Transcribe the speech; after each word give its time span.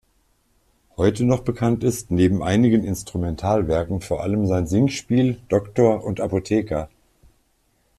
Heute 0.97 1.25
noch 1.25 1.43
bekannt 1.43 1.83
ist 1.83 2.09
neben 2.09 2.41
einigen 2.41 2.83
Instrumentalwerken 2.83 4.01
vor 4.01 4.23
allem 4.23 4.47
sein 4.47 4.65
Singspiel 4.65 5.39
"Doktor 5.47 6.03
und 6.03 6.19
Apotheker". 6.19 6.89